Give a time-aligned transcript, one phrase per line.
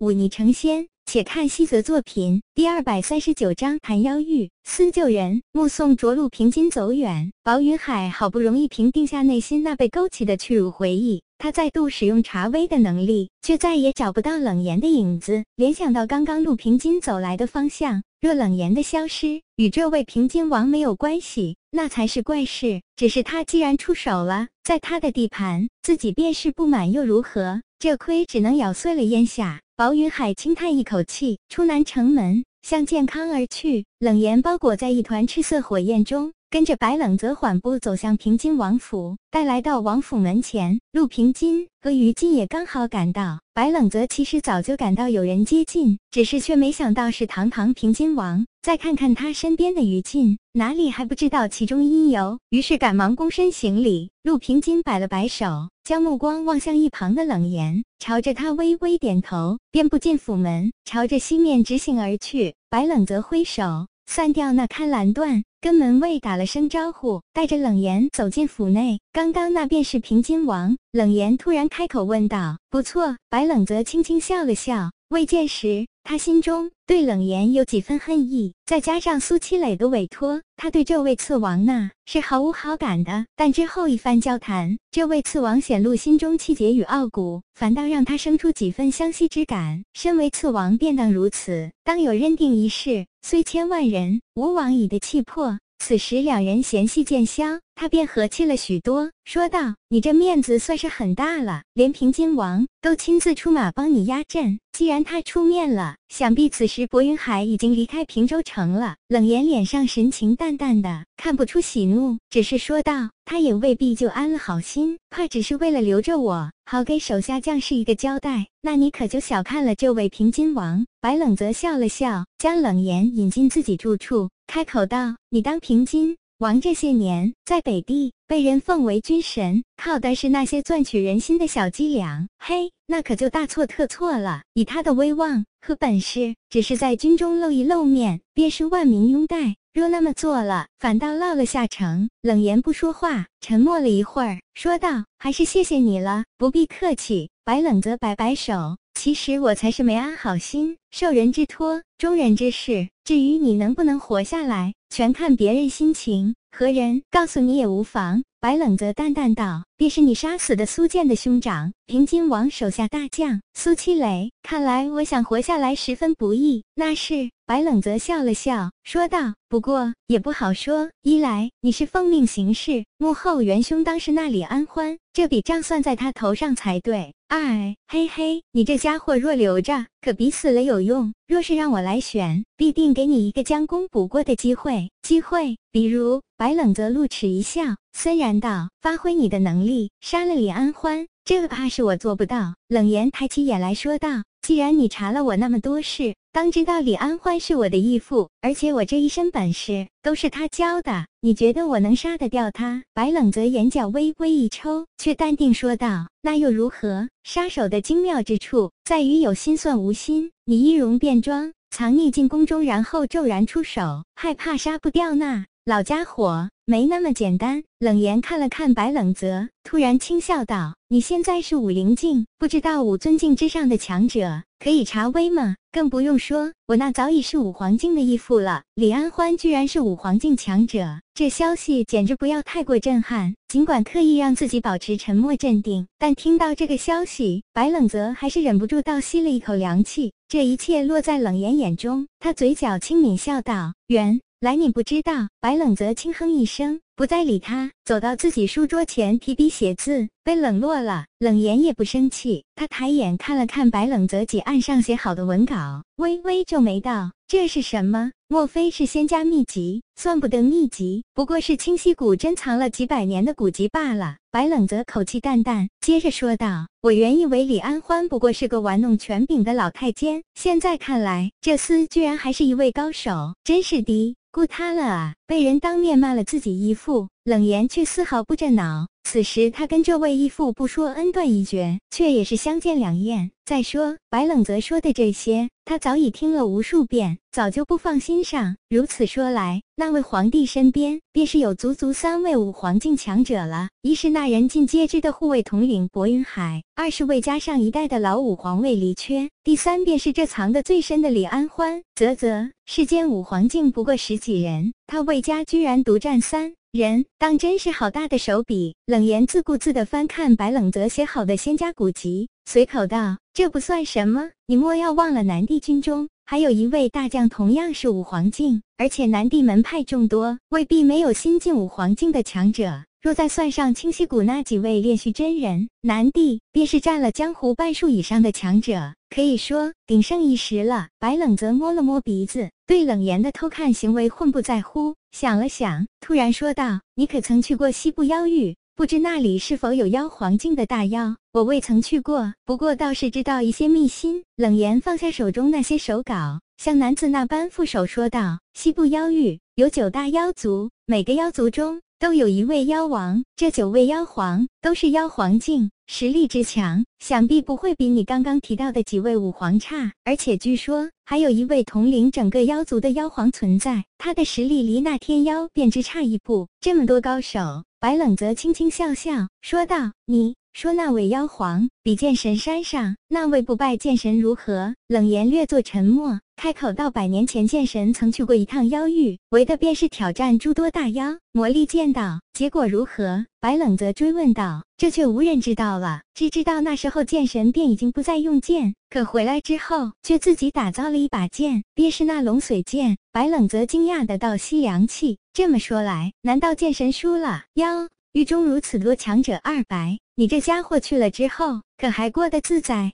[0.00, 0.88] 忤逆成仙。
[1.04, 5.42] 且看西泽作品第二百三十九章谈妖玉思旧人。
[5.52, 11.22] 目送着陆平金走远，薄云海好不容易平定下内心那被勾起的屈辱回忆。
[11.36, 15.42] 他再度使用查威的能力，却再也找不到冷言的影子。
[15.56, 22.82] 联想到刚刚陆平金走来的方向，若冷言的消失与这位平津王没有关系，那才是怪事。
[22.96, 27.62] 只是他既然出手了，在他的地盘，自己便是不满又如何？
[27.78, 29.60] 这亏只能咬碎了咽下。
[29.76, 33.86] 薄云海轻叹一口气，出南城门，向健康而去。
[33.98, 36.32] 冷言包裹在一团赤色火焰中。
[36.50, 43.38] 跟着白冷泽缓步走向平津王府，待来到王府门前，陆平津和于禁也刚好赶到。
[43.54, 48.44] 白冷泽其实早就感到有人接近，只是却没想到是堂堂平津王。
[48.62, 54.10] 再看看他身边的于禁，哪里还不知道其中因由，于是赶忙躬身行礼。
[54.24, 62.56] 陆平津摆了摆手，将目光望向一旁的冷言，朝着他微微点头，便步进府门，朝着西面直行而去。
[62.68, 63.86] 白冷泽挥手。
[64.10, 68.98] 散掉那看栏段，跟门卫打了声招呼，带着冷言走进府内。
[69.12, 70.76] 刚刚那便是平津王。
[70.90, 74.90] 冷言突然开口问道：“不错。”白冷泽轻轻笑了笑。
[75.10, 83.26] 未见时，他心中对冷言有几分恨意，再加上苏七磊的委托，他对这位次王呢是毫无好感的。
[83.34, 89.82] 但之后一番交谈，这位次王显露心中气节与傲骨，反倒让他生出几分相惜之感。
[89.94, 95.58] 身为次王，便当如此，当有认定一事，虽千万人吾往矣的气魄。
[95.82, 104.60] 此时两人嫌隙渐消，他便和气了许多，说道：“你这面子算是很大了，连平津王都亲自出马帮你压阵。
[104.72, 118.46] 既然他出面了，想必此时薄云海已经离开平州城了。”冷言脸上神情淡淡的，看不出喜怒，只是说道：“他也未必就安了好心，怕只是为了留着我，好给手下将士一个交代。
[118.60, 124.28] 那你可就小看了这位平津王。”白冷则笑了笑，将冷言引进自己住处。
[124.50, 132.26] 开口道：“你当平津王这些年，在北地被人奉为军神，靠的是那些赚取人心的小伎俩。
[132.36, 134.42] 嘿，那可就大错特错了。
[134.54, 139.54] 以他的威望和本事，只是在军中露一露面，便是万民拥戴。
[139.72, 148.76] 若那么做了，反倒落了下乘。”冷言不说话，沉默了一会儿，说道：“还是谢谢你了，不必客气。”白冷则摆摆手。
[149.02, 152.90] 其实我才是没安好心，受人之托，忠人之事。
[153.02, 156.34] 至于你能不能活下来，全看别人心情。
[156.54, 158.22] 何人告诉你也无妨。
[158.40, 164.32] 白冷则淡淡道：“便是你杀死的苏建的兄长，平津王手下大将苏七雷。
[164.42, 167.30] 看来我想活下来十分不易。”那是。
[167.50, 170.88] 白冷则笑了笑，说道：“不过也不好说。
[171.02, 177.12] 一来你是奉命行事，幕后元凶当是那李安欢，这笔账算在他头上才对。
[177.26, 181.12] 二，嘿嘿，你这家伙若留着，可比死了有用。
[181.26, 184.88] 若是让我来选，必定给你一个将功补过的机会。
[185.02, 187.62] 机会，比如……”白冷则露齿一笑，
[187.92, 202.82] 森然道：“发挥你的能力，杀了李安欢，这个怕是我做不到。”冷言抬起眼来说道：“既然你查了我那么多事。”当知道李安欢是我的义父，而且我这一身本事都是他教的，你觉得我能杀得掉他？
[202.92, 207.08] 白冷泽眼角微微一抽，却淡定说道：“那又如何？
[207.22, 210.32] 杀手的精妙之处在于有心算无心。
[210.46, 216.48] 你易容变装，藏匿进宫中，然后骤然出手，害怕杀不掉那老家伙？
[216.70, 228.62] 没那么简单。”冷言看了看白冷泽，突然轻笑道：“你现在是武灵境，不知道五尊境之上的强者可以查威吗？”更不用说，我那早已是五黄境的义父了。
[228.74, 233.34] 李安欢居然是五黄境强者，这消息简直不要太过震撼。
[233.48, 240.12] 尽管刻意让自己保持沉默镇定，但听到这个消息，白冷泽还是忍不住倒吸了一口凉气。
[240.28, 246.80] 这一切落在冷言眼中，他嘴角轻抿笑道：“原来你不知道。”白冷泽轻哼一声。
[246.96, 251.06] 不再理他，走到自己书桌前提笔写字，被冷落了。
[251.18, 258.12] 冷言也不生气，他抬眼看了看白冷泽几案上写好的文稿，微微皱眉道：“这是什么？
[258.28, 259.82] 莫非是仙家秘籍？
[259.96, 275.14] 算不得秘籍，不过是清溪谷珍藏了几百年的古籍罢了。”白冷泽口气淡淡，接着说道：“我原以为李安欢不过是个玩弄权柄的老太监，现在看来，这厮居然还是一位高手，真是的。”顾他了啊！
[275.26, 278.88] 被人当面骂了自己义父，冷言却丝毫不震恼。
[279.02, 283.32] 此时他跟这位义父不说恩断义绝，却也是相见两厌。
[283.44, 288.56] 再说白冷泽说的这些，他早已听了无数遍，早就不放心上。
[288.68, 301.82] 如此说来，那位皇帝身边便是有足足三位武皇境强者了：一是那人尽皆知的护卫统领薄云海，二是魏家上一代的老武皇魏离缺，第三便是这藏得最深的李安欢。
[301.96, 306.54] 啧啧，世间武皇境不过十几人，他魏家居然独占三。
[306.72, 308.76] 人当真是好大的手笔。
[308.86, 322.84] 冷言自顾自地翻看白冷泽写好的仙家古籍，随口道：“这不算什么，你莫要忘了南帝军中还有一位大将，同样是武皇境，而且南帝门派众多，未必没有新晋武皇境的强者。
[323.02, 334.96] 若再算上清溪谷那几位炼虚真人，南地便是占了江湖半数以上的强者，可以说鼎盛一时了。”白冷泽摸了摸鼻子，对冷言的偷看行为混不在乎。
[335.12, 338.54] 想了想，突然说道：“你可曾去过西部妖域？
[338.76, 341.16] 不知那里是否有妖皇境的大妖？
[341.32, 359.92] 我未曾去过，不过倒是知道一些秘辛。”冷言放下手中那些手稿，像男子那般负手说道：“西部妖域有九大妖族，每个妖族中都有一位妖王，这九位妖皇都是妖皇境。”实力之强，想必不会比你刚刚提到的几位武皇差。
[360.02, 366.48] 而且据说还有一位统领整个妖族的妖皇存在，他的实力离那天妖便只差一步。
[366.60, 374.74] 这么多高手，白冷泽轻轻笑笑说道：“你。”说那位妖皇比剑神山上那位不败剑神如何？
[374.88, 382.20] 冷言略作沉默，开口道：百年前剑神曾去过一趟妖域，为的便是挑战诸多大妖，魔力剑道。
[382.32, 383.26] 结果如何？
[383.40, 384.64] 白冷则追问道。
[384.76, 392.96] 这却无人知道了，只知道那时候剑神便已经不再用剑，可回来之后却自己打造了一把剑，便是那龙髓剑。
[393.12, 395.18] 白冷则惊讶的倒吸凉气。
[395.32, 397.44] 这么说来，难道剑神输了？
[397.54, 399.98] 妖狱中如此多强者二白。
[400.20, 402.92] 你这家伙去了之后，可还过得自在？